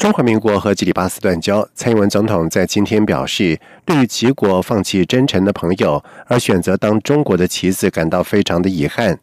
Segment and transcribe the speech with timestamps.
[0.00, 9.18] 中华民国和吉里巴斯断交，蔡英文总统在今天表示，对于吉国放弃真诚的朋友而选择当中国的棋子，感到非常的遗憾。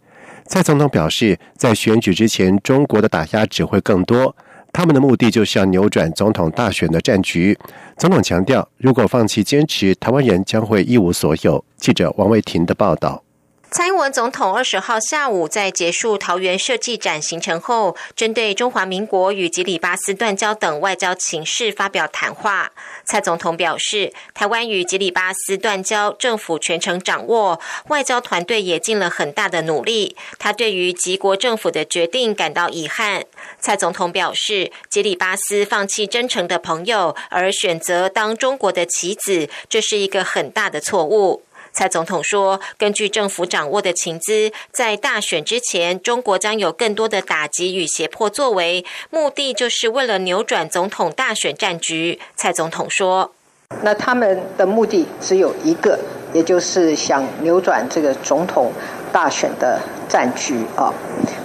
[0.45, 4.35] 蔡总统表示，在选举之前，中国的打压只会更多，
[4.71, 7.57] 他们的目的就是要扭转总统大选的战局。
[7.97, 11.65] 总统强调，如果放弃坚持，台湾人将会一无所有。
[11.77, 13.23] 记者王卫婷的报道。
[13.69, 22.71] 蔡英文总统二十号下午在结束桃园设计展行程后，针对中华民国与吉里巴斯断交等外交情势发表谈话。
[23.03, 30.15] 蔡总统表示，台湾与吉里巴斯断交，政府全程掌握，外交团队也尽了很大的努力。
[30.39, 33.25] 他对于吉国政府的决定感到遗憾。
[33.59, 41.43] 蔡总统表示，吉里巴斯放弃真诚的朋友而选择当中国的棋子，这是一个很大的错误。
[41.77, 53.31] 蔡总统说：“根据政府掌握的情资，在大选之前，中国将有更多的打击与胁迫作为，目的就是为了扭转总统大选战局。”蔡总统说
[53.83, 55.99] ：“那他们的目的只有一个，
[56.33, 58.73] 也就是想扭转这个总统
[59.13, 60.93] 大选的战局啊。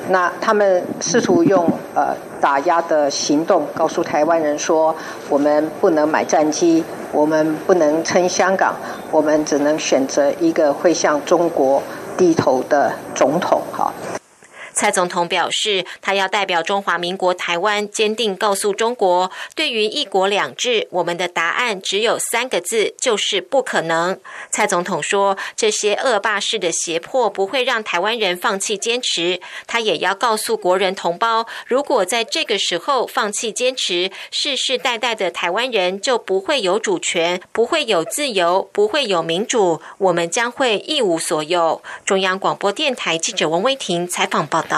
[0.09, 4.95] 那他们试图用呃打压的行动，告诉台湾人说，
[5.29, 8.75] 我们不能买战机。”我们不能称香港，
[9.11, 11.83] 我们只能选择一个会向中国
[12.17, 13.92] 低头的总统，哈。
[14.83, 24.19] 蔡总统表示，他要代表中华民国台湾，坚定告诉中国，对于一国两制，我们的答案只有三个字，就是不可能。
[24.51, 29.41] 蔡总统说，这些恶霸式的胁迫不会让台湾人放弃坚持。
[29.69, 41.81] 他也要告诉国人同胞，如果在这个时候放弃坚持，世世代代的台湾人就不会有主权，不会有自由，不会有民主，我们将会一无所有。
[42.05, 44.72] 中央广播电台记者王威婷采访报道。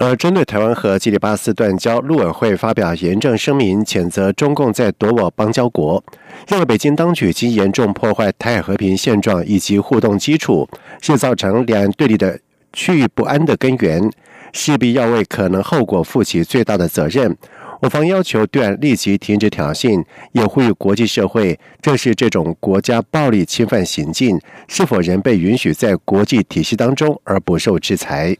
[0.00, 6.00] 而针对台湾和基里巴斯断交，陆委会发表严正声明，谴责中共在夺我邦交国，
[6.46, 10.68] 认为北京当局已经严重破坏台海和平现状以及互动基础，
[11.00, 12.38] 是造成两岸对立的
[12.72, 14.08] 区域不安的根源，
[14.52, 17.36] 势必要为可能后果负起最大的责任。
[17.80, 28.36] 我方要求对岸立即停止挑衅，也呼吁国际社会正视这种国家暴力侵犯行径是否仍被允许在国际体系当中而不受制裁。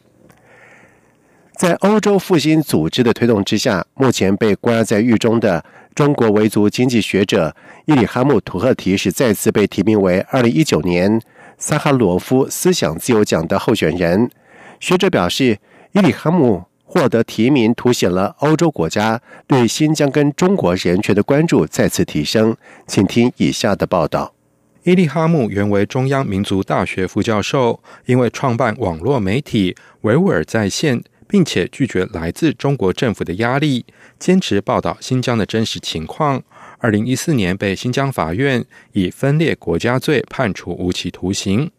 [1.58, 7.52] 在欧洲复兴组织的推动之下，目前被关押在狱中的中国维族经济学者
[7.86, 11.20] 伊里哈木·图赫提是再次被提名为二零一九年
[11.58, 14.30] 萨哈罗夫思想自由奖的候选人。
[14.78, 15.58] 学者表示，
[15.90, 22.56] 伊里哈木获得提名，凸显了欧洲国家对新疆跟中国人权的关注再次提升。
[22.86, 24.32] 请听以下的报道：
[24.84, 31.02] 伊利哈木原为中央民族大学副教授，因为创办网络媒体维吾尔在线。
[31.28, 33.84] 并且拒绝来自中国政府的压力，
[34.18, 36.42] 坚持报道新疆的真实情况。
[36.78, 41.70] 二零一四年被新疆法院以分裂国家罪判处无期徒刑。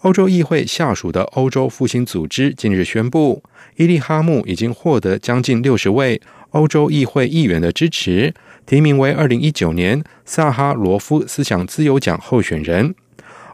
[0.00, 3.42] 欧洲议会下属的欧洲复兴组织近日宣布，
[3.76, 6.20] 伊利哈木已经获得将近六十位
[6.50, 8.32] 欧洲议会议员的支持，
[8.64, 12.94] 提名为二零一九年萨哈罗夫思想自由奖候选人。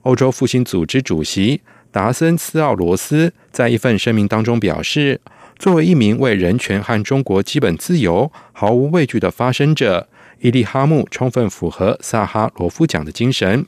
[0.03, 1.63] 欧洲复兴组织主席。
[1.95, 5.21] 达森斯奥罗斯在一份声明当中表示，
[5.61, 10.09] 作为一名为人权和中国基本自由毫无畏惧的发声者，
[10.41, 13.65] 伊利哈木充分符合萨哈罗夫奖的精神。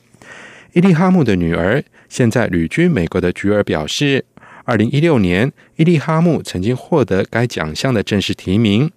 [0.73, 4.25] 伊利哈木的女儿，现在旅居美国的菊儿表示，
[4.65, 8.91] 二零一六年伊利哈木曾经获得该奖项的正式提名，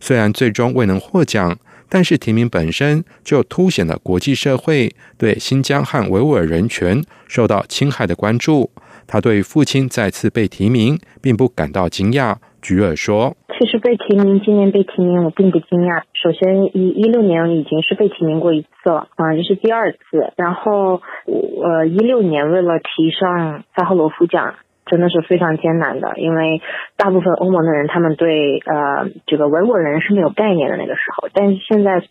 [0.00, 1.56] 虽然最终未能获奖。
[1.92, 8.70] 但是提名本身就凸显了国际社会对新疆和维吾尔人权受到侵害的关注。
[9.06, 12.36] 他对父亲再次被提名并不感到惊讶。
[12.62, 16.00] 菊尔说：“其实被提名，今年被提名，我并不惊讶。
[16.14, 19.98] 首先，一一六年已经是被提名过一次了，啊，这是第二次。
[20.36, 24.54] 然后，呃，一六年为了提上萨赫罗夫奖。”
[24.92, 26.60] 真的是非常艰难的，因为
[26.98, 32.02] 大部分欧盟的人他们对呃这个维吾尔人是没有概念的那个时候，但是现在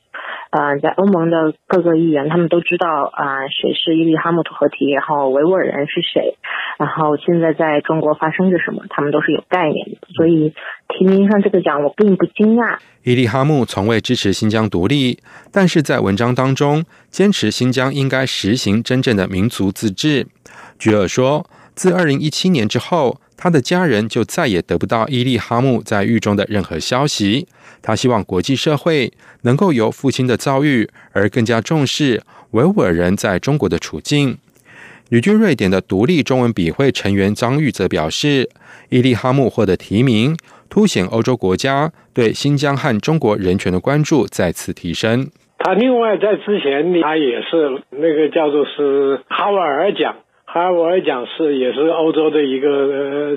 [0.50, 6.38] 呃，在欧盟的各个议员，他们都知道啊，谁是伊利哈木图合体，然后维吾尔人是谁，
[6.80, 10.00] 然后现在在中国发生着什么，他们都是有概念的。
[10.16, 10.56] 所以
[10.88, 12.80] 提名上这个奖，我并不惊讶。
[13.04, 15.20] 伊利哈木从未支持新疆独立，
[15.54, 20.26] 但是在文章当中坚持新疆应该实行真正的民族自治。
[20.78, 21.46] 居尔说，
[21.76, 23.20] 自二零一七年之后。
[23.44, 27.48] 他的家人就再也得不到伊利哈木在狱中的任何消息。
[27.82, 32.22] 他希望国际社会能够由父亲的遭遇而更加重视
[32.52, 34.38] 维吾尔人在中国的处境。
[35.10, 38.48] 旅居瑞典的独立中文笔会成员张玉则表示，
[38.90, 40.38] 伊利哈木获得提名，
[40.70, 45.32] 凸显欧洲国家对新疆和中国人权的关注再次提升。
[45.58, 50.18] 他另外在之前，他也是那个叫做是哈瓦尔奖。
[50.54, 52.70] 哈维尔奖是也是欧洲的一个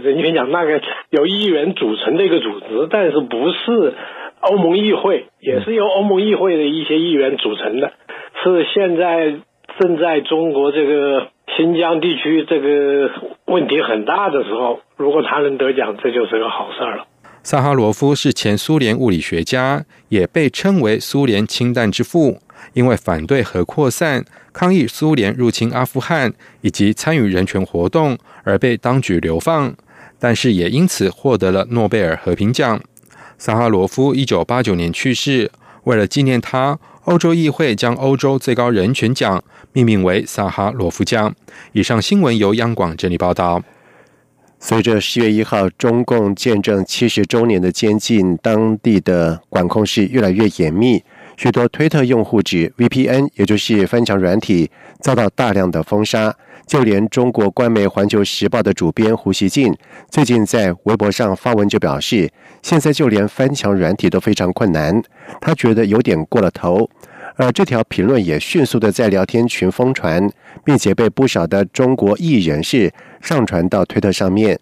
[0.03, 0.81] 人权奖，那个
[1.11, 3.95] 由议员组成的一个组织，但是不是
[4.41, 7.93] 欧盟议会，也是由欧盟议会的一些议员组成的，
[8.43, 9.37] 是现在
[9.79, 13.11] 正在中国这个新疆地区这个
[13.47, 17.05] 问题很大的时候，如果他能得奖，这就是个好事儿了。
[17.45, 22.41] 萨哈罗夫是前苏联物理学家，也被称为苏联氢弹之父。
[22.73, 26.33] 因为反对核扩散、抗议苏联入侵阿富汗
[26.63, 29.73] 以及参与人权活动而被当局流放，
[30.19, 32.81] 但是也因此获得了诺贝尔和平奖。
[33.37, 35.53] 萨哈罗夫一九八九年去世，
[35.85, 41.35] 为了纪念他，欧洲议会将欧洲最高人权奖命名为萨哈罗夫奖。
[41.73, 43.63] 以上新闻由央广整理报道。
[44.67, 51.05] 随着十月一号中共建政七十周年的接近，当地的管控是越来越严密。
[51.37, 54.71] 许多推特用户指 VPN，也就是翻墙软体，
[55.01, 56.35] 遭到大量的封杀。
[56.67, 59.77] 就连中国官媒《环球时报》的主编胡锡进，
[60.09, 62.31] 最近在微博上发文就表示，
[62.63, 65.03] 现在就连翻墙软体都非常困难，
[65.43, 66.89] 他觉得有点过了头。
[67.37, 70.31] 而这条评论也迅速的在聊天群疯传，
[70.65, 72.93] 并且被不少的中国艺人士
[73.25, 74.61] 上传到推特上面。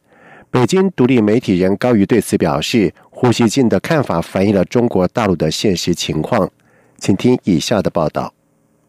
[0.50, 6.48] 北京独立媒体人高于对此表示，胡锡进的看法反映了中国大陆的现实情况。
[6.98, 8.32] 请听以下的报道。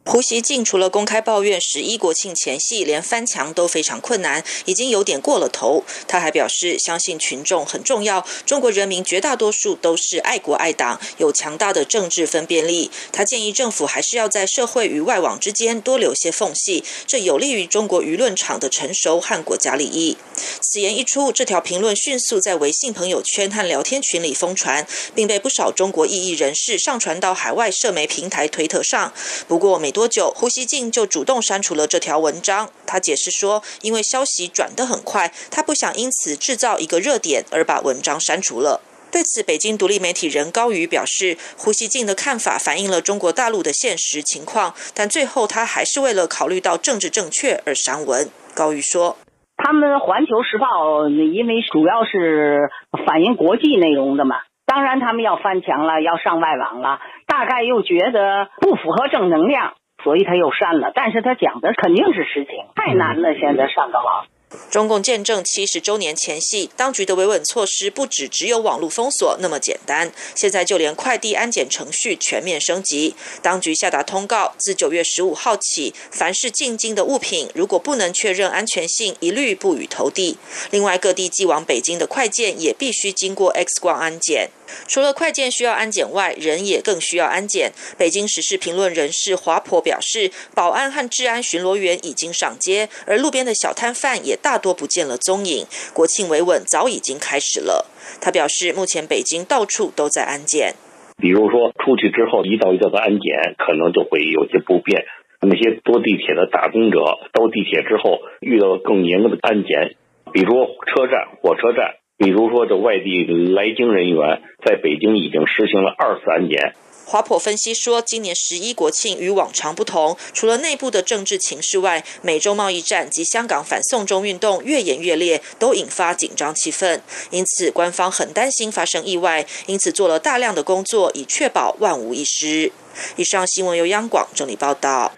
[0.06, 5.86] 胡锡进除了公开抱怨十一国庆前夕连翻墙都非常困难，已经有点过了头。
[6.10, 12.92] 他还表示，相信群众很重要，中国人民绝大多数都是爱国爱党，有强大的政治分辨力。
[13.14, 20.18] 他建议政府还是要在社会与外网之间多留些缝隙，这有利于中国舆论场的成熟和国家利益。
[20.60, 24.86] 此言一出，这条评论迅速在微信朋友圈和聊天群里疯传，
[25.16, 29.14] 并被不少中国异议人士上传到海外社媒平台推特上。
[29.48, 32.70] 不过每多久，胡锡进就主动删除了这条文章。
[32.86, 38.82] 他解释说，因为消息转得很快，他不想因此制造一个热点而把文章删除了。
[39.12, 48.28] 对此，北京独立媒体人高瑜表示，胡锡进的看法反映了中国大陆的现实情况，但最后他还是为了考虑到政治正确而删文。
[48.56, 49.18] 高瑜说
[49.56, 52.70] ：“他们《环球时报》因为主要是
[53.06, 56.98] 反映国际内容的嘛。”当然，他们要翻墙了，要上外网了，
[57.28, 60.92] 大概又觉得不符合正能量，所以他又删了。
[60.94, 64.26] 但是他讲的肯定是实情，太难了，现在上个网。
[64.70, 73.16] 中共建政七十周年前夕，当局的维稳措施不止只有网络封锁那么简单，现在就连快递安检程序全面升级。
[73.42, 80.38] 当局下达通告，自九月十五号起，凡是进京的物品，如果不能确认安全性，一律不予投递。
[80.70, 84.52] 另外，各地寄往北京的快件也必须经过 X 光安检。
[84.88, 87.72] 除了快件需要安检外，人也更需要安检。
[87.98, 95.66] 北京时事评论人士华婆表示，保安和治安巡逻员已经上街，而路边的小摊贩也大多不见了踪影。
[95.94, 97.86] 国庆维稳早已经开始了。
[98.22, 100.76] 他表示，目前北京到处都在安检。
[101.18, 105.06] 比如说，出去之后一道一道的安检，可能就会有些不便。
[105.46, 107.00] 那些坐地铁的打工者
[107.34, 109.96] 到地铁之后，遇到更严格的安检，
[110.32, 111.96] 比如车站、火车站。
[112.18, 116.74] 比如说，这外地来京人员在北京已经实行了二次安检。
[117.06, 127.02] 华普分析说，今年十一国庆与往常不同，除了内部的政治情势外，美洲贸易战及香港反送中运动越演越烈，都引发紧张气氛。
[127.30, 132.72] 因此，官方很担心发生意外，因此做了大量的工作，以确保万无一失。
[133.18, 135.12] 以上新闻由央广整理报道。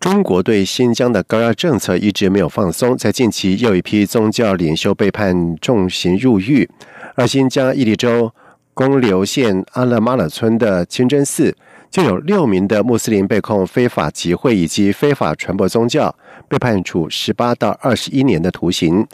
[0.00, 6.70] 中国对新疆的高压政策一直没有放松，在近期又一批宗教领袖被判重刑入狱，
[7.16, 8.32] 而新疆伊犁州
[8.72, 11.56] 公流县阿勒马勒村的清真寺
[11.90, 16.14] 就有六名的穆斯林被控非法集会以及非法传播宗教，
[16.48, 19.04] 被判处十八到二十一年的徒刑。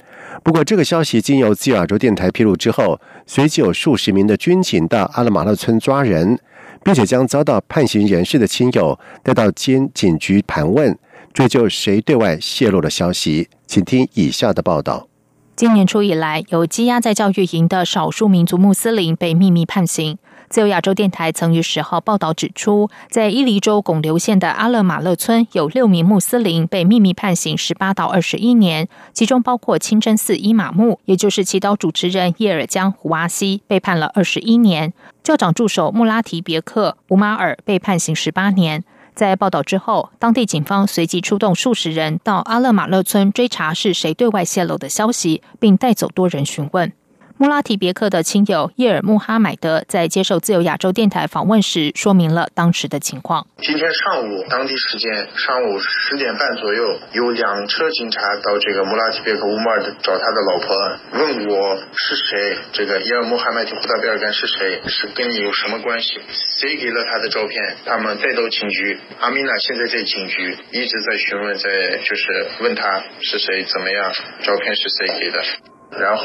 [0.43, 6.39] 不过，这个消息经由自由亚洲电台披露之后，随即有数十名的军警到阿勒马勒村抓人。
[6.85, 10.97] 并且将遭到判刑人士的亲友带到监警局盘问，
[11.33, 13.49] 追究谁对外泄露了消息。
[13.67, 15.09] 请听以下的报道。
[15.57, 20.19] 今年初以来，有羁押在教育营的少数民族穆斯林被秘密判刑。
[20.49, 34.91] 自由亚洲电台曾于十号报道指出，在伊犁州巩留县的阿勒马勒村，有六名穆斯林被秘密判刑十八到二十一年，其中包括清真寺伊玛目，也就是祈祷主持人叶尔江胡阿西，被判了二十一年；
[35.23, 38.85] 教长助手穆拉提别克吴马尔被判刑十八年。
[39.15, 46.93] 在报道之后，当地警方随即出动数十人到阿勒马勒村追查是谁对外泄露的消息，并带走多人询问。
[47.37, 53.45] 穆拉提别克的亲友叶尔穆哈买德在接受自由亚洲电台访问时，说明了当时的情况。
[53.59, 66.21] 今天上午当地时间上午十点半左右，有两车警察到这个穆拉提别克乌马尔找他的老婆，问我是谁，这个叶尔穆哈迈提胡达贝尔干是谁，是跟你有什么关系？
[66.31, 67.77] 谁给了他的照片？
[67.85, 74.13] 他们带到警局，阿米娜现在在警局，一直在询问，在就是问他是谁，怎么样？
[74.41, 75.74] 照片是谁给的？
[76.01, 76.25] 然后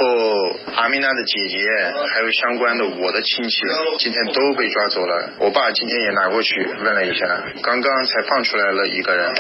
[0.76, 1.58] 阿米娜的姐姐
[2.14, 3.58] 还有相关的我的亲戚，
[4.00, 5.30] 今天都被抓走了。
[5.40, 7.26] 我爸今天也拿过去问了一下，
[7.62, 9.32] 刚刚才放出来了一个人。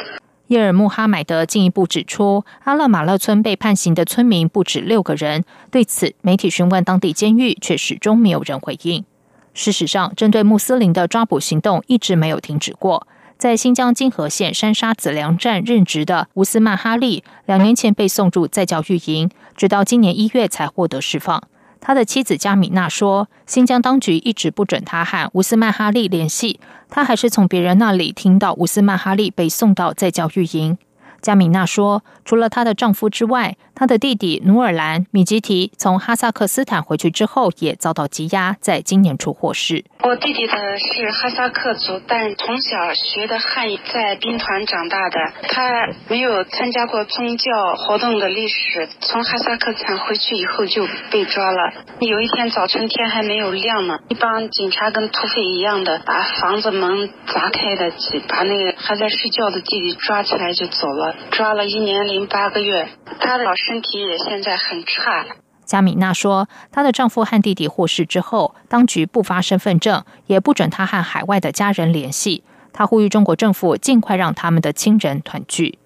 [0.47, 5.43] 耶尔穆哈买德进一步指出，阿勒马勒村被判刑的村民不止六个人。
[5.71, 9.05] 对此，媒体询问当地监狱，却始终没有人回应。
[9.53, 13.07] 事实上，针对穆斯林的抓捕行动一直没有停止过。
[13.39, 21.41] 在新疆金河县山沙子粮站任职的乌斯曼哈利，两年前被送入在教育营，直到今年一月才获得释放。
[21.79, 30.77] 他的妻子加米娜说：“新疆当局一直不准他和乌斯曼哈利联系，他还是从别人那里听到乌斯曼哈利被送到在教育营。”
[31.21, 39.85] 加米娜说：“除了她的丈夫之外，她的弟弟努尔兰米吉提从哈萨克斯坦回去之后，也遭到羁押，在今年初获释。
[40.01, 45.33] 我弟弟的是哈萨克族，但从小学的汉语，在兵团长大的。
[45.49, 51.73] 他没有参加过宗教活动的历史，从哈萨克斯坦回去以后就被抓了。
[51.99, 57.91] 有一天早晨天还没有亮呢，一帮警察跟土匪一样的把房子门砸开的，
[58.29, 62.87] 把那个还在睡觉的弟弟抓起来就走了。”抓了一年零八个月，
[63.19, 65.25] 他的身体也现在很差。
[65.69, 72.43] 加米娜说，她的丈夫和弟弟获释之后，当局不发身份证，也不准她和海外的家人联系。
[72.73, 75.77] 她呼吁中国政府尽快让他们的亲人团聚。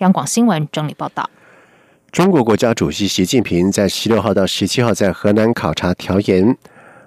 [0.00, 1.30] 央广新闻整理报道：
[2.12, 6.54] 中国国家主席习近平在十六号到十七号在河南考察调研。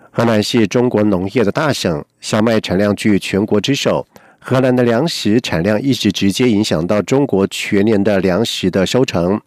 [0.09, 4.07] 河南是中国农业的大省，小麦产量居全国之首。
[4.39, 9.39] 河南的粮食产量一直直接影响到中国全年的粮食的收成。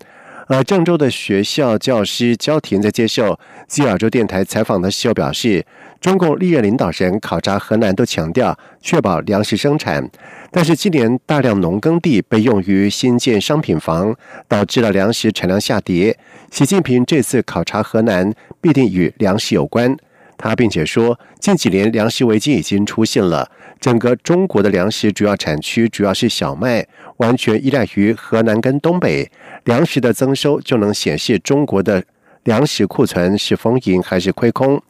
[0.49, 5.67] 而郑州的学校教师焦婷在接受自由亚洲电台采访的时候表示，
[6.00, 10.09] 中共历任领导人考察河南都强调确保粮食生产，
[10.53, 14.15] 但是今年大量农耕地被用于新建商品房，
[14.47, 16.17] 导致了粮食产量下跌。
[16.53, 19.97] 习近平这次考察河南必定与粮食有关。
[20.38, 23.50] 他并且说，近几年粮食危机已经出现了。
[23.80, 26.87] 整个中国的粮食主要产区主要是小麦，
[27.18, 29.30] 完全依赖于河南跟东北。
[29.64, 32.02] 粮食的增收就能显示中国的
[32.45, 34.80] 粮食库存是丰盈还是亏空。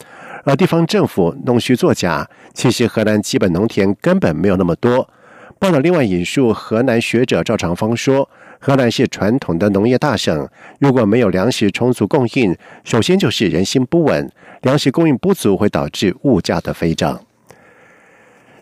[0.44, 5.08] 而地方政府弄虚作假，其实河南基本农田根本没有那么多。
[5.58, 8.28] 报道另外引述河南学者赵长峰说。
[8.58, 10.48] 河南是传统的农业大省，
[10.80, 17.25] 如果没有粮食充足供应，首先就是人心不稳，粮食供应不足会导致物价的飞涨。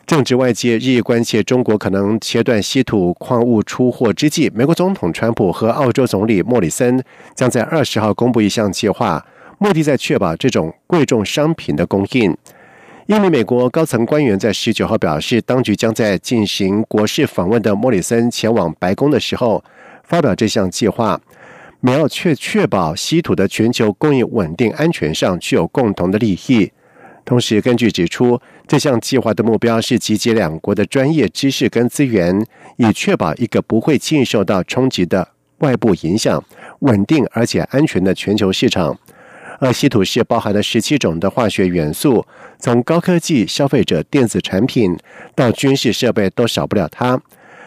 [0.06, 7.02] 正值外界日益关切中国可能切断稀土矿物出货之际，美国总统川普和澳洲总理莫里森
[7.34, 9.24] 将在二十号公布一项计划，
[9.58, 12.36] 目的在确保这种贵重商品的供应。
[13.06, 19.62] 一名美国高层官员在十九号表示，当局将在进行国事访问的莫里森前往白宫的时候。
[20.06, 21.18] 发表这项计划，
[21.80, 26.70] 美要确确保稀土的全球供应稳定安全上具有共同的利益。
[27.24, 32.44] 同时，根据指出，这项计划的目标是集结两国的专业知识跟资源，
[32.76, 35.26] 以确保一个不会轻易受到冲击的
[35.58, 36.42] 外部影响、
[36.80, 38.98] 稳定而且安全的全球市场。
[39.60, 42.26] 而稀土是包含了十七种的化学元素，
[42.58, 44.94] 从高科技消费者电子产品
[45.34, 47.18] 到军事设备都少不了它。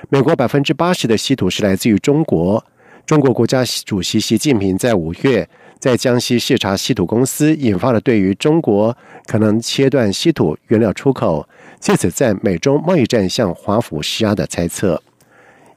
[0.10, 2.64] 美国百分之八十的稀土是来自于中国。
[3.06, 5.50] 中国国家主席习近平在五月
[5.80, 11.48] 在江西视察稀土公司，引发了对于中国可能切断稀土原料出口，
[11.80, 15.02] 借此在美中贸易战向华府施压的猜测。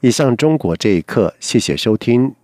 [0.01, 2.35] 以上中国这一刻，谢谢收听。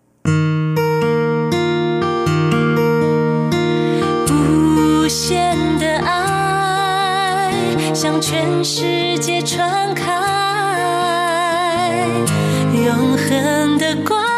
[4.28, 7.50] 无限的爱，
[7.94, 10.12] 向全世界传开，
[12.74, 14.35] 永恒的光。